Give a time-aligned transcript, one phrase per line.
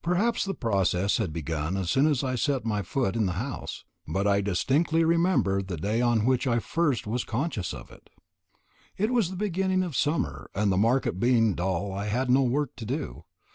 [0.00, 3.84] Perhaps the process had begun as soon as I set my foot in the house,
[4.08, 8.08] but I distinctly remember the day on which I first was conscious of it.
[8.96, 12.74] It was the beginning of summer, and the market being dull I had no work
[12.76, 13.24] to do.